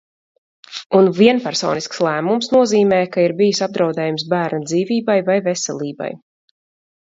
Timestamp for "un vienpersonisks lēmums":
0.99-2.49